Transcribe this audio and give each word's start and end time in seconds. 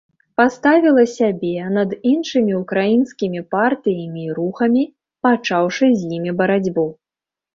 Паставіла 0.41 1.01
сябе 1.17 1.65
над 1.75 1.91
іншымі 2.11 2.53
ўкраінскімі 2.61 3.43
партыямі 3.55 4.21
і 4.29 4.35
рухамі, 4.39 4.83
пачаўшы 5.27 5.91
з 6.01 6.09
імі 6.17 6.31
барацьбу. 6.41 6.87